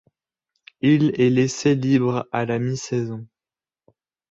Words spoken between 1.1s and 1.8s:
est laissé